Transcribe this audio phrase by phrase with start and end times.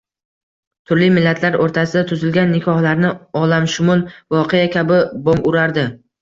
[0.91, 3.11] Turli millatlar o`rtasida tuzilgan nikohlarni
[3.43, 4.03] olamshumul
[4.39, 5.87] voqea kabi bong urardi